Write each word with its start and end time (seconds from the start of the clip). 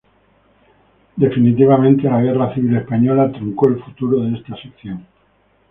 Definitivamente 1.15 2.09
la 2.09 2.21
Guerra 2.23 2.51
Civil 2.55 2.75
española 2.75 3.31
truncó 3.31 3.67
el 3.69 3.83
futuro 3.83 4.21
de 4.21 4.35
esta 4.35 4.55
sección. 4.59 5.05